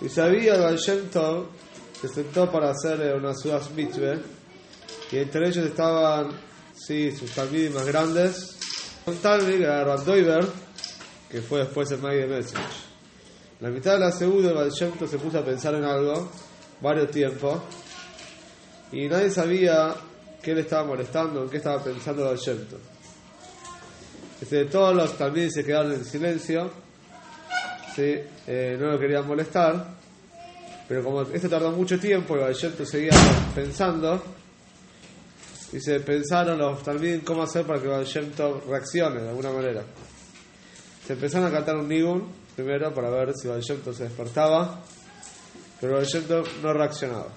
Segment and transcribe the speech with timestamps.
[0.00, 1.46] Y sabía el Shem Tov,
[2.00, 4.18] se sentó para hacer eh, una ciudad mitzvah,
[5.12, 6.30] y entre ellos estaban,
[6.74, 8.56] sí, sus talmidim más grandes,
[9.04, 10.46] un talmid que era Rav Doiber,
[11.28, 12.62] que fue después el Maggie de Message.
[13.60, 16.30] En la mitad de la segunda, el Shem Tov se puso a pensar en algo,
[16.80, 17.60] varios tiempos,
[18.92, 19.94] y nadie sabía
[20.42, 22.80] qué le estaba molestando, en qué estaba pensando el Shem Tov.
[24.40, 26.70] Este, todos los talmidim se quedaron en silencio,
[28.00, 29.94] Eh, no lo querían molestar,
[30.88, 33.12] pero como esto tardó mucho tiempo y Vallejo seguía
[33.54, 34.22] pensando,
[35.72, 39.84] y se pensaron los también cómo hacer para que Vallejo reaccione de alguna manera.
[41.06, 44.80] Se empezaron a cantar un nigun primero para ver si Vallejo se despertaba,
[45.80, 47.28] pero Vallejo no reaccionaba.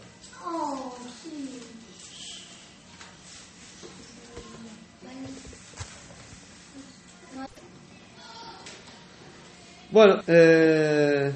[9.94, 11.32] Bueno, eh,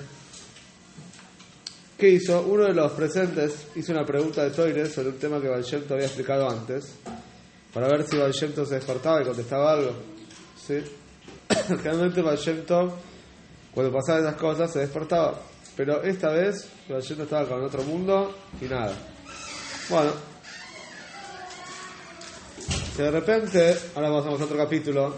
[1.96, 2.42] ¿qué hizo?
[2.42, 6.08] Uno de los presentes hizo una pregunta de Toire sobre un tema que Valshemto había
[6.08, 6.96] explicado antes,
[7.72, 9.92] para ver si Valshemto se despertaba y contestaba algo.
[10.60, 10.80] ¿Sí?
[11.84, 12.98] Realmente Valshemto,
[13.76, 15.40] cuando pasaban esas cosas, se despertaba.
[15.76, 18.96] Pero esta vez Valshemto estaba con otro mundo y nada.
[19.88, 20.14] Bueno,
[22.98, 25.14] de repente, ahora pasamos a otro capítulo,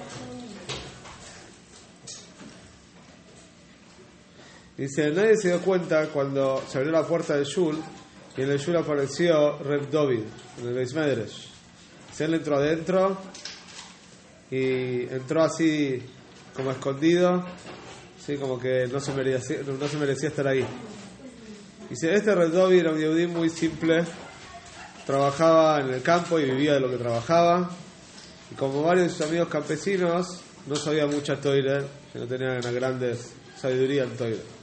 [4.79, 7.77] Dice, nadie se dio cuenta cuando se abrió la puerta del Shul
[8.37, 10.21] y en el Shul apareció Reb Dovid,
[10.61, 11.47] en el Beis Medrash.
[12.13, 13.17] Se él entró adentro
[14.49, 16.01] y entró así
[16.55, 17.45] como escondido,
[18.17, 20.65] así como que no se merecía, estar ahí.
[21.89, 24.05] Dice, este Reb Dovid era un yehudí muy simple,
[25.05, 27.69] trabajaba en el campo y vivía de lo que trabajaba.
[28.49, 31.83] Y como varios de sus amigos campesinos, no sabía mucha toire,
[32.13, 33.17] que no tenía una grande
[33.59, 34.58] sabiduría en toire.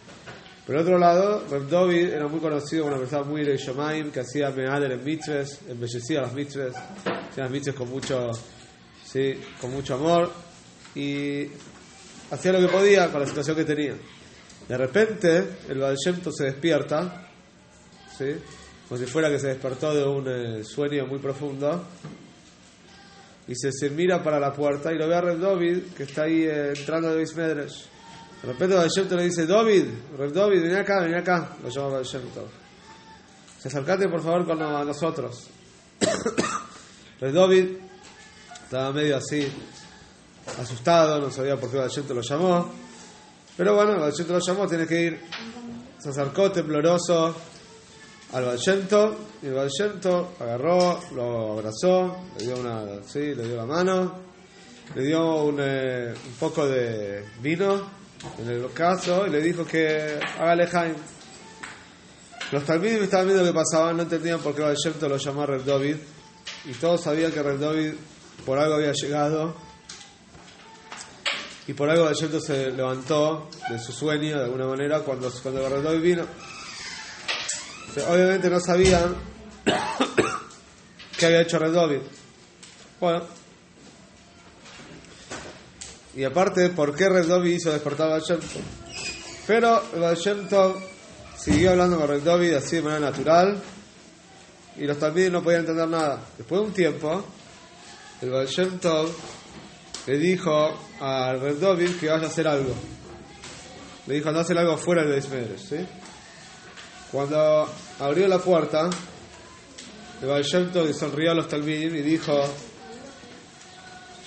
[0.67, 4.51] Por otro lado, Reb David era muy conocido una persona muy de Shomaim, que hacía
[4.51, 8.33] meader en mitzvahs, embellecía las mitzvahs, hacía las mitzvahs con mucho,
[9.05, 10.33] sí, con mucho amor,
[10.97, 11.47] y
[12.33, 13.95] hacía lo que podía con la situación que tenía.
[14.69, 17.29] De repente, el Baal se despierta,
[18.19, 18.35] ¿sí?
[18.89, 21.85] como si fuera que se despertó de un eh, sueño muy profundo,
[23.47, 26.43] y se, mira para la puerta y lo ve a Reb David, que está ahí
[26.43, 27.85] eh, entrando de Beis Medrash.
[28.43, 29.87] De repente Baal le dice, David,
[30.19, 31.57] Reb David, ven acá, ven acá.
[31.63, 32.49] Lo llama Baal Shem Tov.
[33.59, 35.49] Se acercate por favor con nosotros.
[37.21, 37.69] Reb David
[38.65, 39.47] estaba medio así,
[40.61, 42.73] asustado, no sabía por qué Baal Shem Tov lo llamó.
[43.57, 45.21] Pero bueno, Baal Shem Tov lo llamó, tiene que ir.
[45.99, 47.35] Se acercó tembloroso
[48.33, 53.67] al Tov, y el Tov agarró, lo abrazó, le dio, una, sí, le dio la
[53.67, 54.15] mano,
[54.95, 57.96] le dio un, eh, un poco de vino
[58.39, 60.95] en el caso y le dijo que haga lejaim.
[62.53, 65.47] Los talmidim estaban viendo lo que pasaba, no entendían por qué el Shemto lo llamó
[65.47, 65.97] Red David
[66.65, 67.95] y todos sabían que Red David
[68.45, 69.57] por algo había llegado
[71.67, 75.69] y por algo el Shemto se levantó de su sueño de alguna manera cuando, cuando
[75.69, 76.27] Red David vino.
[78.09, 79.17] Obviamente no sabían
[81.19, 82.01] qué había hecho Red David.
[83.01, 83.25] Bueno,
[86.17, 88.41] y aparte, ¿por qué Red David hizo despertar a Tov?
[89.47, 89.83] Pero
[90.49, 90.77] Tov
[91.37, 93.63] siguió hablando con Red David así de manera natural
[94.79, 96.23] y los talmidim no podían entender nada.
[96.39, 97.23] Después de un tiempo,
[98.23, 98.49] el Baal
[100.07, 102.75] le dijo a Red David que vaya a hacer algo.
[104.07, 105.87] Le dijo, anda a hacer algo fuera del Besmeres, ¿sí?
[107.13, 107.69] Cuando
[108.01, 108.89] abrió la puerta,
[110.23, 112.43] el Baal Tov sonrió a los talmidim y dijo,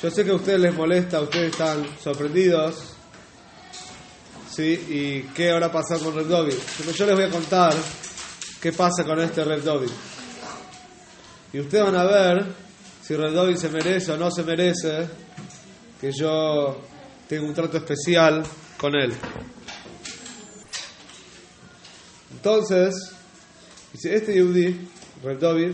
[0.02, 2.94] yo sé que a ustedes les molesta, ustedes están sorprendidos.
[4.50, 4.64] ¿Sí?
[4.64, 6.56] ¿Y qué habrá pasado con Red David?
[6.78, 7.74] Pero yo les voy a contar
[8.62, 9.90] qué pasa con este Red David.
[11.52, 12.46] Y ustedes van a ver
[13.04, 15.08] si Red David se merece o no se merece
[16.00, 16.78] que yo
[17.28, 18.44] tenga un trato especial
[18.78, 19.14] con él.
[22.32, 22.96] Entonces,
[23.92, 24.88] dice, este Yehudi,
[25.24, 25.74] Red David,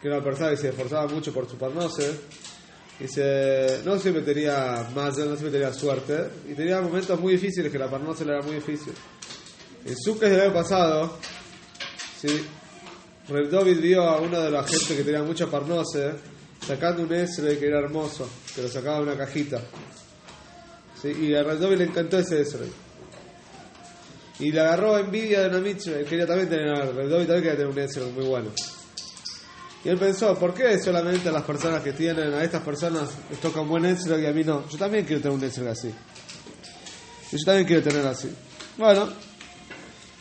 [0.00, 2.20] que era una persona que se esforzaba mucho por su parnose,
[2.98, 6.28] Dice, no siempre tenía más, no siempre tenía suerte.
[6.48, 8.92] Y tenía momentos muy difíciles que la parnosa le era muy difícil.
[9.84, 11.18] En Sukkot del año pasado,
[12.20, 12.44] ¿sí?
[13.28, 16.12] Reb vio a una de la gente que tenía mucha parnose
[16.66, 19.60] sacando un Esre que era hermoso, que lo sacaba de una cajita.
[21.00, 21.08] ¿Sí?
[21.08, 22.66] Y a Reb David le encantó ese Esre.
[24.38, 26.04] Y le agarró envidia de una mitzvah.
[26.04, 28.50] Quería también tener, Reb David también quería tener un Esre muy bueno.
[29.84, 33.40] Y él pensó, ¿por qué solamente a las personas que tienen, a estas personas les
[33.40, 34.68] toca un buen Ezra y a mí no?
[34.68, 35.88] Yo también quiero tener un Ezra así.
[37.32, 38.32] Y yo también quiero tener así.
[38.78, 39.08] Bueno,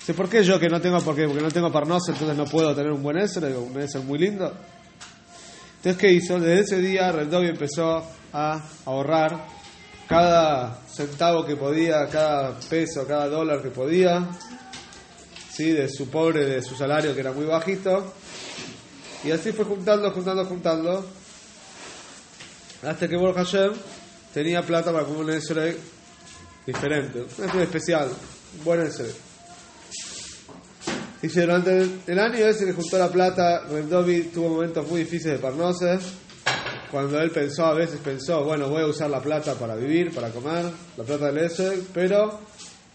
[0.02, 2.74] Dice, ¿por qué yo que no tengo, porque, porque no tengo parnosa, entonces no puedo
[2.74, 4.52] tener un buen Eser, un Eser muy lindo?
[5.76, 6.40] Entonces, ¿qué hizo?
[6.40, 8.04] Desde ese día, Rendovi empezó
[8.34, 9.46] a ahorrar
[10.08, 14.28] cada centavo que podía, cada peso, cada dólar que podía,
[15.52, 15.72] ¿sí?
[15.72, 18.12] de su pobre, de su salario que era muy bajito.
[19.24, 21.06] Y así fue juntando, juntando, juntando,
[22.84, 23.74] hasta que Baruch Hashem
[24.34, 25.78] tenía plata para comer un Esrei
[26.66, 28.10] diferente, un Esrei especial,
[28.58, 29.12] un buen Esrei.
[31.22, 35.40] Dice, durante el, año ese que juntó la plata, Rendovi tuvo momentos muy difíciles de
[35.40, 36.00] Parnose,
[36.90, 40.30] cuando él pensó, a veces pensó, bueno, voy a usar la plata para vivir, para
[40.30, 40.66] comer,
[40.98, 42.40] la plata del Esrei, pero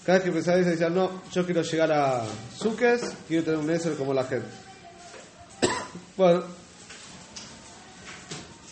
[0.05, 2.25] cada vez que pensaba eso decía, no, yo quiero llegar a
[2.56, 4.66] Suques, quiero tener un Esrei como la gente.
[6.17, 6.43] Bueno,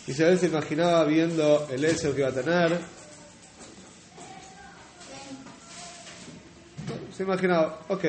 [0.07, 2.79] veces se imaginaba viendo el Esrei que iba a tener,
[7.15, 8.05] se imaginaba, ok,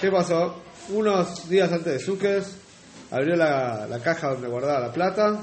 [0.00, 0.62] ¿qué pasó?
[0.88, 2.56] Unos días antes de Suques,
[3.10, 5.40] abrió la, la caja donde guardaba la plata,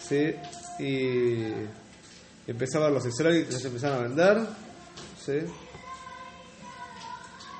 [0.00, 0.34] ¿sí?
[0.78, 1.52] y
[2.46, 4.38] empezó a ver los Esrei que se empezaron a vender,
[5.24, 5.38] ¿sí?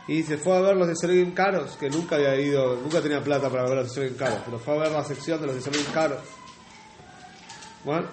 [0.06, 3.48] Y se fue a ver los Esrei caros, que nunca había ido, nunca tenía plata
[3.48, 6.20] para ver los Esrei caros, pero fue a ver la sección de los Esrei caros.
[7.84, 8.08] Bueno,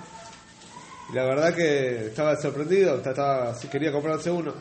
[1.12, 4.54] y la verdad que estaba sorprendido, estaba, quería comprarse uno.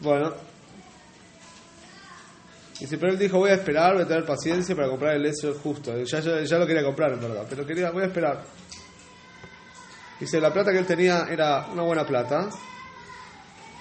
[0.00, 0.32] Bueno,
[2.82, 5.24] y si pero él dijo, voy a esperar, voy a tener paciencia para comprar el
[5.24, 5.96] Ezra justo.
[6.02, 8.42] Ya, ya, ya lo quería comprar, en verdad, pero quería, voy a esperar.
[10.18, 12.48] Dice, la plata que él tenía era una buena plata.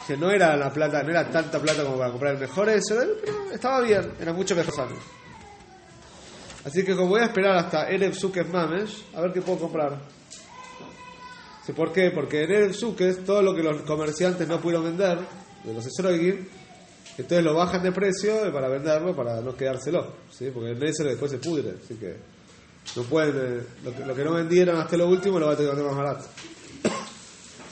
[0.01, 3.05] Dice, no era la plata, no era tanta plata como para comprar el mejor Ezra,
[3.23, 4.95] pero estaba bien, era mucho mejor sano.
[6.65, 9.99] Así que como voy a esperar hasta Erev Sukes Mamesh, a ver qué puedo comprar.
[11.59, 12.11] Dice, ¿Por qué?
[12.11, 15.19] Porque en Erev Sukes, todo lo que los comerciantes no pudieron vender,
[15.63, 16.47] de los Esrogim,
[17.17, 20.49] entonces lo bajan de precio para venderlo, para no quedárselo, ¿sí?
[20.53, 22.15] porque el Esro después se pudre, así que
[22.95, 25.55] no pueden, eh, lo, que, lo que no vendieron hasta lo último lo va a
[25.55, 26.25] tener que más barato.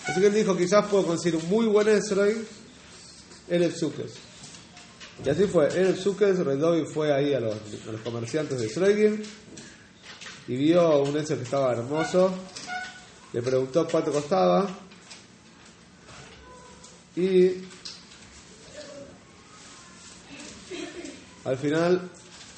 [0.10, 2.36] Así que él dijo, quizás puedo conseguir un muy buen Esroi,
[3.48, 4.14] Erev Sukes.
[5.24, 7.56] Y así fue, Erev Sukes, Redovi fue ahí a los,
[8.04, 9.22] comerciantes de Esrogim
[10.48, 12.34] y vio un Esro que estaba hermoso,
[13.34, 14.68] le preguntó cuánto costaba
[17.16, 17.62] y
[21.46, 22.10] al final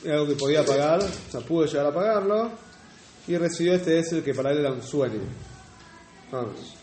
[0.06, 2.52] era algo que podía pagar, o sea, pudo llegar a pagarlo
[3.28, 5.20] y recibió este Esel que para él era un sueño.
[6.32, 6.81] Vamos.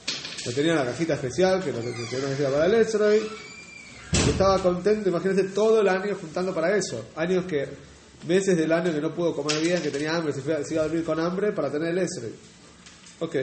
[0.55, 3.23] Tenía en la cajita especial que no tenía para el Esrei.
[4.13, 7.11] Y estaba contento, imagínense, todo el año juntando para eso.
[7.17, 7.69] Años que,
[8.27, 11.05] meses del año que no pudo comer bien, que tenía hambre, se, iba a dormir
[11.05, 12.33] con hambre para tener el Esrei.
[13.21, 13.37] Ok.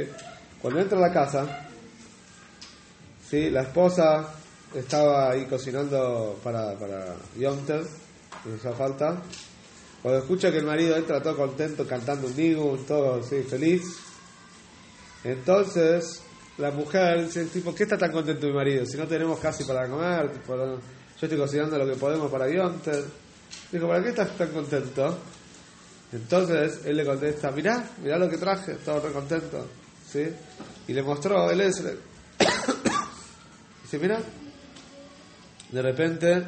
[0.61, 1.67] Cuando entra a la casa,
[3.29, 3.49] ¿sí?
[3.51, 4.33] la esposa
[4.73, 7.87] estaba ahí cocinando para, para Yom Tov,
[8.45, 9.21] no hace falta.
[10.01, 13.83] Cuando escucha que el marido entra todo contento, cantando un nigun, todo así, feliz.
[15.23, 16.21] Entonces,
[16.57, 18.85] la mujer dice, tipo, ¿qué está tan contento mi marido?
[18.85, 20.79] Si no tenemos casi para comer, yo
[21.21, 23.05] estoy cocinando lo que podemos para Tov.
[23.71, 25.17] Dijo, ¿para qué estás tan contento?
[26.13, 29.67] Entonces él le contesta, mirá, mirá lo que traje, estaba re contento.
[30.09, 30.25] ¿Sí?
[30.87, 31.97] Y le mostró el Esre.
[33.83, 34.21] Dice, mira.
[35.71, 36.43] De repente,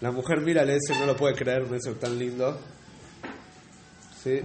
[0.00, 2.58] la mujer mira el Esre, no lo puede creer, un Esre tan lindo.
[4.20, 4.40] ¿Sí?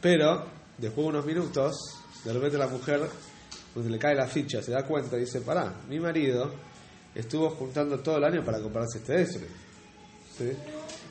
[0.00, 0.46] Pero,
[0.78, 3.00] después de unos minutos, de repente la mujer,
[3.72, 6.52] cuando le cae la ficha, se da cuenta y dice, pará, mi marido
[7.14, 9.46] estuvo juntando todo el año para comprarse este Esre.
[10.36, 10.50] ¿Sí?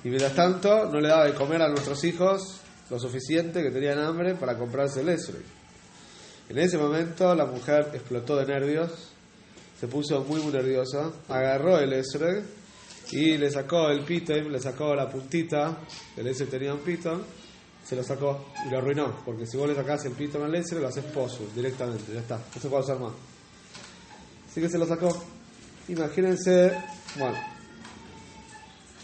[0.04, 4.00] Y mientras tanto, no le daba de comer a nuestros hijos lo suficiente que tenían
[4.00, 5.42] hambre para comprarse el Esrei.
[6.50, 8.92] En ese momento la mujer explotó de nervios,
[9.80, 12.44] se puso muy muy nerviosa, agarró el Esrei
[13.12, 15.78] y le sacó el pito, le sacó la puntita,
[16.18, 17.22] el Esrei tenía un pito,
[17.84, 20.82] se lo sacó y lo arruinó, porque si vos le sacás el pito al Esrei
[20.82, 23.14] lo haces pozo directamente, ya está, no se puede usar más.
[24.50, 25.24] Así que se lo sacó.
[25.90, 26.72] Imagínense,
[27.18, 27.38] bueno,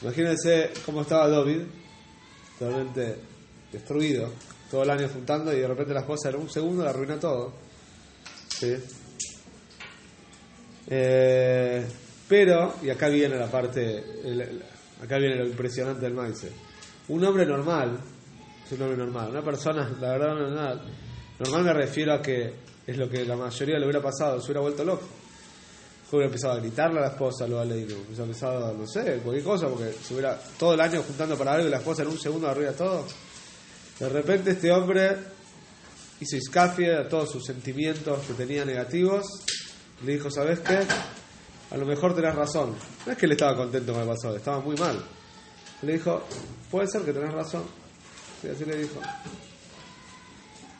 [0.02, 1.64] imagínense cómo estaba David,
[2.58, 3.16] totalmente
[3.72, 4.32] destruido,
[4.72, 7.52] todo el año juntando y de repente las cosas en un segundo le arruina todo.
[8.48, 8.76] ¿Sí?
[10.88, 11.86] Eh,
[12.28, 14.04] pero, y acá viene la parte,
[15.04, 16.46] acá viene lo impresionante del maíz.
[17.10, 18.00] Un hombre normal,
[18.76, 20.82] es un hombre normal, una persona, la verdad, normal,
[21.40, 22.54] normal me refiero a que
[22.86, 25.08] es lo que la mayoría le hubiera pasado, se hubiera vuelto loco.
[26.12, 29.68] Hubiera empezado a gritarle a la esposa, lo hubiera hubiera empezado, no sé, cualquier cosa,
[29.68, 32.50] porque se hubiera todo el año juntando para algo y la esposa en un segundo
[32.50, 33.06] arruina todo.
[34.00, 35.18] De repente este hombre
[36.20, 39.26] hizo iscafia a todos sus sentimientos que tenía negativos.
[40.04, 40.80] Le dijo, ¿sabes qué?
[41.72, 42.76] a lo mejor tenés razón.
[43.06, 45.04] No es que él estaba contento con el pasado, estaba muy mal.
[45.82, 46.24] Le dijo,
[46.70, 47.64] puede ser que tenés razón.
[48.44, 49.00] Y así le dijo.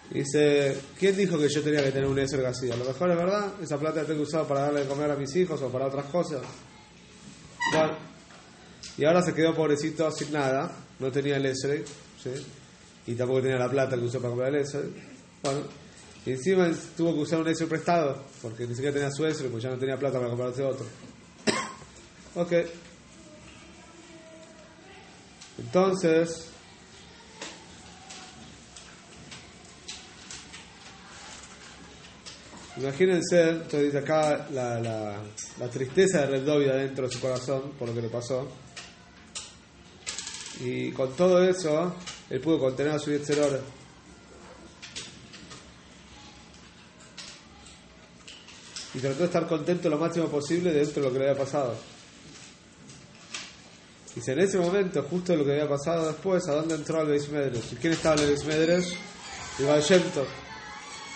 [0.10, 2.70] Dice, ¿quién dijo que yo tenía que tener un Eser así?
[2.72, 5.12] A lo mejor es verdad, esa plata la tengo que usar para darle de comer
[5.12, 6.42] a mis hijos o para otras cosas.
[7.72, 7.96] Bueno,
[8.98, 11.86] y ahora se quedó pobrecito sin nada, no tenía el Eser,
[12.24, 12.32] ¿sí?
[13.06, 14.90] y tampoco tenía la plata que usó para comprar el Eser.
[15.44, 15.62] Bueno,
[16.26, 19.62] y encima tuvo que usar un Eser prestado, porque ni siquiera tenía su Eser, pues
[19.62, 20.86] ya no tenía plata para comprarse otro.
[22.36, 22.54] ok.
[25.60, 26.50] Entonces,
[32.80, 35.18] Imagínense, entonces acá la, la,
[35.60, 38.48] la tristeza de Red David adentro de su corazón por lo que le pasó.
[40.62, 41.94] Y con todo eso,
[42.30, 43.62] él pudo contener a su Yetzeror.
[48.94, 51.76] Y trató de estar contento lo máximo posible dentro de lo que le había pasado.
[54.16, 57.30] Y en ese momento, justo lo que había pasado después, ¿a dónde entró el Beis?
[57.72, 58.96] ¿Y quién estaba en el Beis?
[59.60, 60.10] El.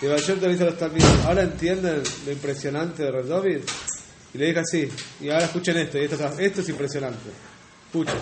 [0.04, 3.62] Y Baal Shem Tov le dice a los talmidim, ¿ahora entienden lo impresionante de Red?
[4.34, 4.86] Y le dijo así,
[5.22, 7.30] y ahora escuchen esto, y esto, esto es impresionante.
[7.86, 8.18] Escuchen.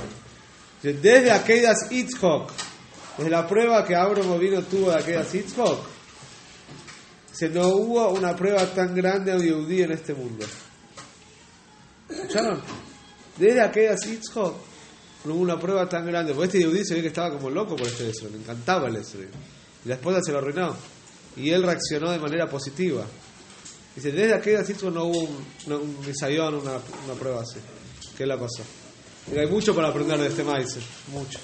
[0.80, 2.52] Desde aquellas Itzhok,
[3.18, 5.84] desde la prueba que Abraham vino tuvo de aquellas Itzhok,
[7.32, 10.46] se no hubo una prueba tan grande a un Yehudí en este mundo.
[12.08, 12.62] ¿Escucharon?
[13.36, 14.54] Desde aquellas Itzhok,
[15.24, 16.32] no hubo una prueba tan grande.
[16.32, 18.94] Porque este Yehudí se ve que estaba como loco por este Esro, le encantaba el
[18.94, 19.22] Esro.
[19.84, 21.01] Y la esposa se lo arruinó.
[21.36, 23.04] Y él reaccionó de manera positiva.
[23.94, 26.72] Dice, desde aquellas Itzhok no hubo un, misayón, una,
[27.04, 27.58] una prueba así.
[28.16, 28.62] ¿Qué cosa?
[29.32, 30.76] Y hay mucho para aprender de este maíz,
[31.08, 31.38] mucho.